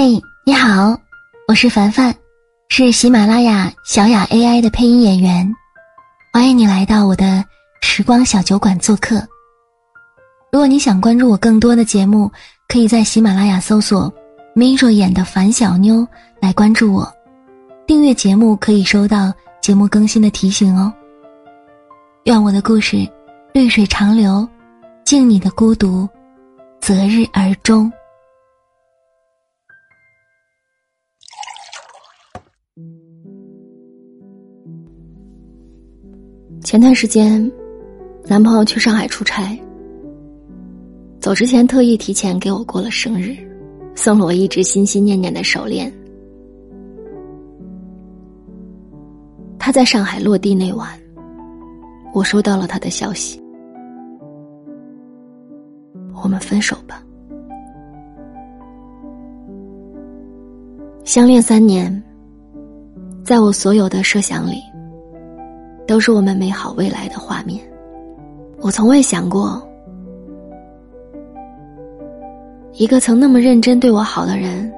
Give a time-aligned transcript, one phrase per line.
[0.00, 0.04] 嗨，
[0.44, 0.96] 你好，
[1.48, 2.14] 我是凡凡，
[2.68, 5.52] 是喜马拉雅小雅 AI 的配音演员，
[6.32, 7.44] 欢迎你来到我的
[7.82, 9.16] 时光小酒馆做客。
[10.52, 12.30] 如果你想关注我更多的节目，
[12.68, 14.08] 可以在喜马拉雅搜索
[14.54, 16.06] “Miro 演的樊小妞”
[16.40, 17.12] 来关注我，
[17.84, 20.92] 订阅节目可以收到节目更新的提醒哦。
[22.22, 23.04] 愿我的故事
[23.52, 24.48] 绿水长流，
[25.04, 26.08] 敬你的孤独，
[26.80, 27.92] 择日而终。
[36.62, 37.50] 前段时间，
[38.26, 39.58] 男朋友去上海出差，
[41.18, 43.36] 走之前特意提前给我过了生日，
[43.94, 45.90] 送了我一只心心念念的手链。
[49.58, 50.88] 他在上海落地那晚，
[52.12, 53.40] 我收到了他的消息：
[56.22, 57.02] 我们分手吧。
[61.04, 62.02] 相恋三年，
[63.24, 64.60] 在我所有的设想里。
[65.88, 67.58] 都是我们美好未来的画面。
[68.60, 69.66] 我从未想过，
[72.74, 74.70] 一个曾那么认真对我好的人，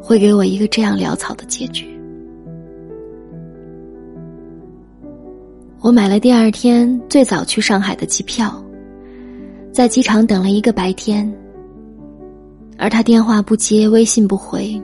[0.00, 1.86] 会给我一个这样潦草的结局。
[5.82, 8.50] 我买了第二天最早去上海的机票，
[9.70, 11.30] 在机场等了一个白天，
[12.78, 14.80] 而他电话不接，微信不回，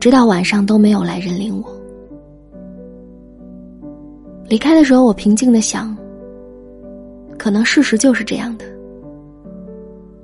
[0.00, 1.73] 直到晚上都没有来认领我。
[4.46, 5.96] 离开的时候，我平静的想，
[7.38, 8.64] 可能事实就是这样的。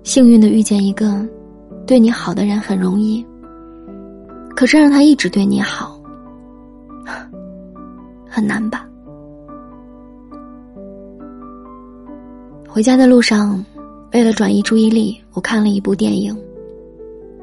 [0.02, 1.26] 幸运的遇见一个
[1.86, 3.24] 对你好的人很容易，
[4.54, 6.00] 可是让他一直对你好，
[8.28, 8.86] 很难吧？
[12.68, 13.64] 回家的路上，
[14.12, 16.36] 为了转移注意力，我看了一部电影，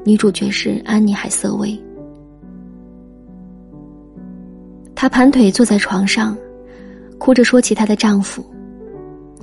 [0.04, 1.78] 女主角是安妮海瑟薇，
[4.94, 6.36] 她盘腿坐在床上。
[7.28, 8.42] 哭着说起她的丈夫。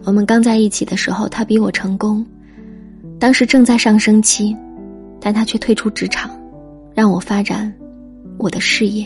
[0.05, 2.25] 我们刚在一起的时候，他比我成功，
[3.19, 4.57] 当时正在上升期，
[5.21, 6.31] 但他却退出职场，
[6.95, 7.71] 让我发展
[8.39, 9.05] 我的事业。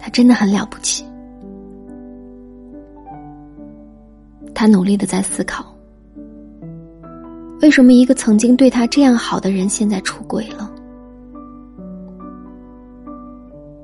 [0.00, 1.04] 他真的很了不起。
[4.52, 5.64] 他努力的在思考，
[7.62, 10.68] 为什么一个曾经对他这样好的人现在出轨了？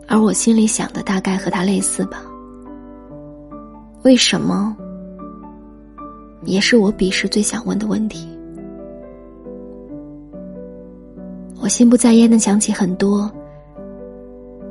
[0.08, 2.20] 而我心里想的大概和他类似吧。
[4.02, 4.74] 为什么？
[6.44, 8.26] 也是我彼时最想问的问题。
[11.60, 13.30] 我心不在焉的想起很多，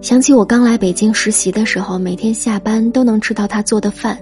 [0.02, 4.18] 想起我刚来北京实习的时候，每天下班都能吃到他做的饭。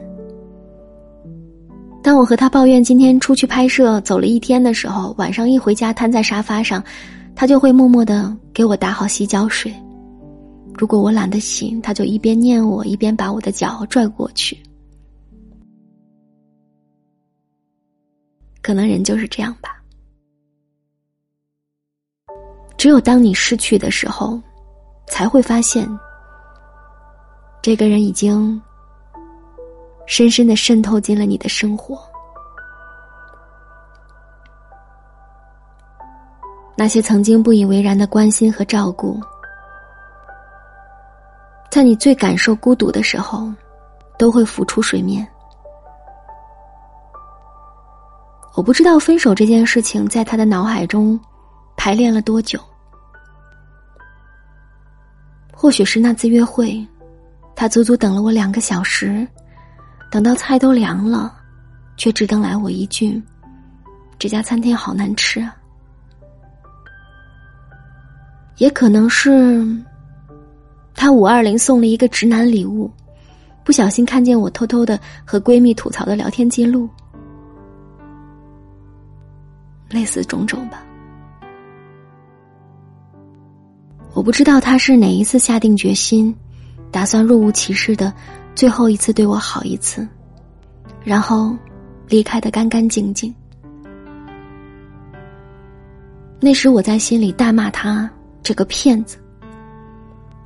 [2.03, 6.83] 当我和他抱怨今天出去拍摄走了一天的时候，晚上一回家瘫在沙发上，
[7.33, 9.73] 他就会默默的给我打好洗脚水。
[10.77, 14.57] 如果我懒得洗，他就一边念我，一边把我的脚拽过去。
[18.67, 19.81] 可能人就是这样吧。
[22.75, 24.37] 只有当你失去的时候，
[25.07, 25.87] 才会发现，
[27.61, 28.61] 这个人已经
[30.05, 31.97] 深深的渗透进了你的生活。
[36.75, 39.17] 那些曾经不以为然的关心和照顾，
[41.71, 43.49] 在你最感受孤独的时候，
[44.19, 45.25] 都会浮出水面。
[48.57, 51.17] 我不知道分手这件事情在他的脑海中
[51.75, 52.59] 排练了多久。
[55.53, 56.83] 或许是那次约会，
[57.55, 59.27] 他足足等了我两个小时，
[60.09, 61.37] 等到菜都凉了，
[61.97, 63.21] 却只等来我一句
[64.17, 65.55] ：“这家餐厅好难吃啊。”
[68.57, 69.63] 也可能是
[70.95, 72.91] 他五二零送了一个直男礼物，
[73.63, 76.89] 不小心看见我偷偷的和闺蜜吐槽的聊天记录。
[79.89, 80.83] 类似种种吧，
[84.13, 86.35] 我不知道他是哪一次下定决心，
[86.91, 88.13] 打算若无其事的
[88.53, 90.07] 最后一次对我好一次，
[91.03, 91.55] 然后
[92.07, 93.33] 离开的干干净净。
[96.39, 98.09] 那时我在心里大骂他
[98.43, 99.17] 这个骗子。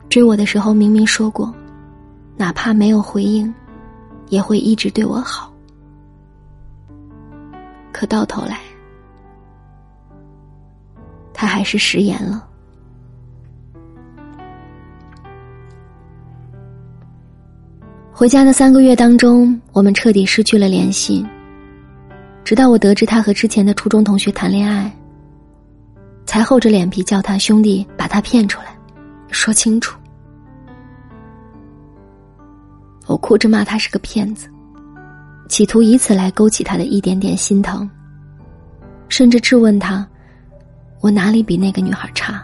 [0.07, 1.53] 追我的时候明明说过，
[2.35, 3.53] 哪怕没有回应，
[4.27, 5.53] 也会一直对我好。
[7.91, 8.59] 可到头来。
[11.41, 12.47] 他还是食言了。
[18.11, 21.25] 回家的三个月当中，我们彻底失去了联系。
[22.43, 24.95] 直到我得知他和之前的初中同学谈恋爱，
[26.27, 28.77] 才厚着脸皮叫他兄弟把他骗出来，
[29.31, 29.97] 说清楚。
[33.07, 34.47] 我哭着骂他是个骗子，
[35.49, 37.89] 企图以此来勾起他的一点点心疼，
[39.09, 40.07] 甚至质问他：
[41.01, 42.41] 我哪里比那个女孩差？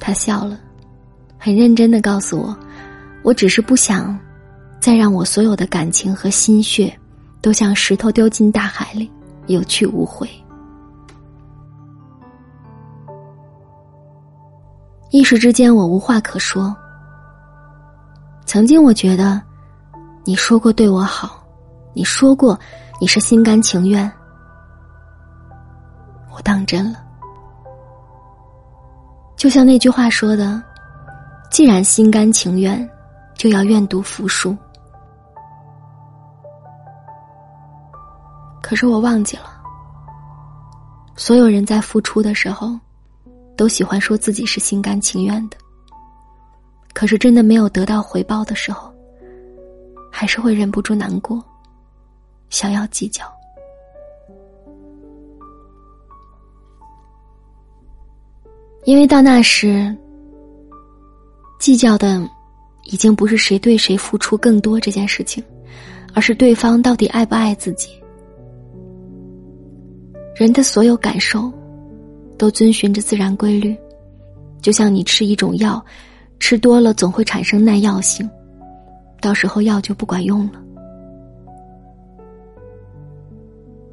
[0.00, 0.58] 他笑了，
[1.38, 2.56] 很认真的告诉我：
[3.22, 4.18] 我只是不想
[4.80, 6.92] 再让我所有的感情和心血
[7.40, 9.08] 都像石头丢进大海里，
[9.46, 10.28] 有去无回。
[15.10, 16.74] 一时之间，我无话可说。
[18.46, 19.40] 曾经我觉得，
[20.24, 21.46] 你说过对我好，
[21.92, 22.58] 你说过
[22.98, 24.10] 你是心甘情愿，
[26.42, 26.98] 当真了。
[29.36, 30.62] 就像那句话说的
[31.50, 32.88] ：“既然心甘情愿，
[33.34, 34.56] 就要愿赌服输。”
[38.62, 39.52] 可是我忘记了，
[41.16, 42.78] 所有人在付出的时候，
[43.56, 45.56] 都喜欢说自己是心甘情愿的。
[46.94, 48.92] 可是，真的没有得到回报的时候，
[50.10, 51.42] 还是会忍不住难过，
[52.48, 53.24] 想要计较。
[58.84, 59.96] 因为到那时，
[61.60, 62.20] 计较的
[62.84, 65.42] 已经不是谁对谁付出更多这件事情，
[66.14, 67.90] 而是对方到底爱不爱自己。
[70.34, 71.52] 人的所有感受，
[72.36, 73.76] 都遵循着自然规律，
[74.60, 75.84] 就像你吃一种药。
[76.40, 78.28] 吃多了总会产生耐药性，
[79.20, 80.60] 到时候药就不管用了。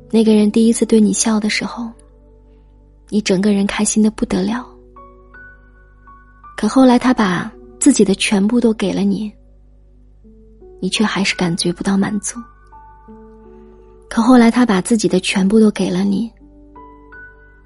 [0.09, 1.87] 那个人第一次对你笑的时候，
[3.07, 4.67] 你整个人开心的不得了。
[6.59, 9.31] 可后来他把自己的全部都给了你，
[10.81, 12.37] 你却还是感觉不到满足。
[14.09, 16.29] 可后来他把自己的全部都给了你，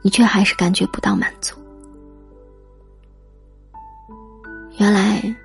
[0.04, 1.56] 你却还是感觉不到满足。
[4.78, 5.36] 原来，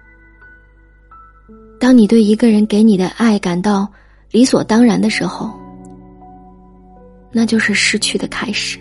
[1.81, 3.91] 当你对一个人给你的爱感到
[4.31, 5.59] 理所当然的时候，
[7.33, 8.79] 那就是失去的开始。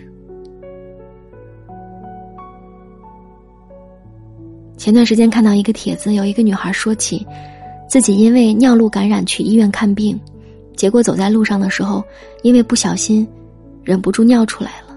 [4.88, 7.26] 前段时间看到一个帖子，有一个女孩说起
[7.86, 10.18] 自己因为尿路感染去医院看病，
[10.76, 12.02] 结果走在路上的时候，
[12.40, 13.28] 因为不小心
[13.84, 14.96] 忍不住尿出来了，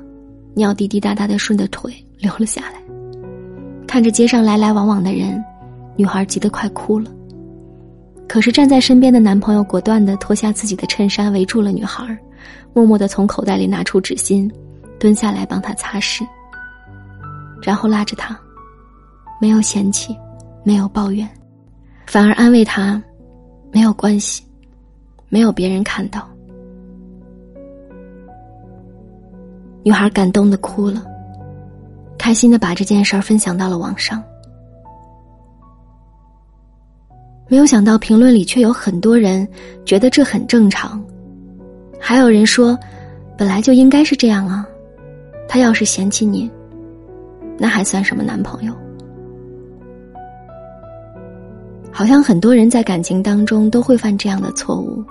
[0.54, 2.82] 尿滴滴答答的顺着腿流了下来。
[3.86, 5.44] 看着街上来来往往的人，
[5.98, 7.12] 女孩急得快哭了。
[8.30, 12.18] 可是站在身边的男朋友果断的脱下自己的衬衫围住了女孩，
[12.74, 14.50] 默默的从口袋里拿出纸巾，
[14.98, 16.26] 蹲下来帮她擦拭，
[17.62, 18.40] 然后拉着她，
[19.42, 20.16] 没有嫌弃，
[20.64, 21.28] 没有抱怨，
[22.06, 23.02] 反而安慰她
[23.74, 24.44] ：“没有关系，
[25.30, 26.28] 没有别人看到。”
[29.84, 31.04] 女孩感动的哭了。
[32.20, 34.24] 开心的把这件事儿分享到了网上，
[37.48, 39.48] 没有想到评论里却有很多人
[39.86, 41.04] 觉得这很正常，
[42.00, 42.78] 还有人说，
[43.36, 44.64] 本来就应该是这样啊，
[45.50, 46.48] 他要是嫌弃你，
[47.58, 48.72] 那还算什么男朋友？
[51.92, 55.04] 好像很多人在感情当中都会犯这样的错误，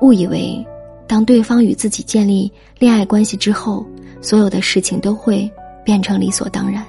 [0.00, 0.66] 误以为
[1.06, 3.86] 当对方与自己建立恋爱关系之后，
[4.20, 5.50] 所有的事情都会。
[5.82, 6.84] 变成理所当然，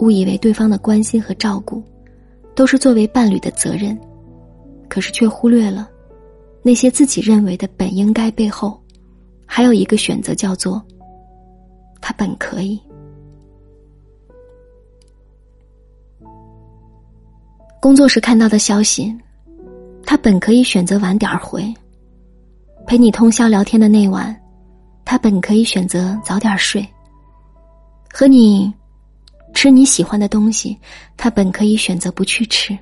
[0.00, 1.80] 误以为对方的关心和照顾，
[2.52, 3.96] 都是作为伴侣的责任，
[4.88, 5.88] 可是却忽略了，
[6.62, 8.78] 那些自己认为的本应该背后，
[9.46, 10.82] 还有一个选择叫做，
[12.00, 12.78] 他本可以。
[17.80, 19.10] 工作时看到的消息，
[20.04, 21.72] 他本可以选择晚点回，
[22.86, 24.38] 陪你通宵聊天的那晚，
[25.02, 26.86] 他本可以选择早点睡。
[28.12, 28.70] 和你
[29.54, 30.76] 吃你喜欢的东西，
[31.16, 32.76] 他本可以选择不去吃。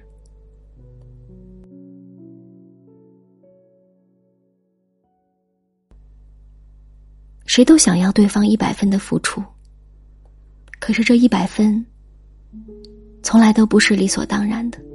[7.46, 9.40] 谁都想要对方一百分的付出，
[10.80, 11.84] 可是这一百分，
[13.22, 14.87] 从来都不是理所当然的。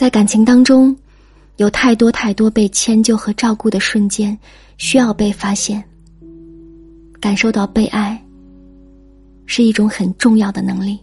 [0.00, 0.96] 在感情当中，
[1.58, 4.34] 有太多太多被迁就和照顾的瞬间，
[4.78, 5.84] 需要被发现。
[7.20, 8.18] 感受到被爱，
[9.44, 10.98] 是一种很重要的能力，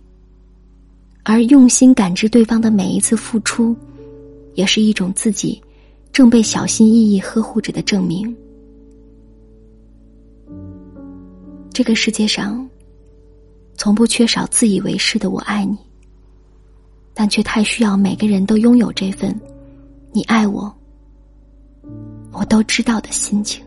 [1.21, 3.77] 而用心感知对方的每一次付出，
[4.55, 5.61] 也是一种自己
[6.11, 8.35] 正被小心翼翼呵护着的证明。
[11.71, 12.67] 这个世界上，
[13.75, 15.77] 从不缺少自以为是的“我爱你”，
[17.19, 19.35] 但却太需要每个人都拥有这份
[20.13, 20.71] “你爱我，
[22.31, 23.66] 我都知道的心情。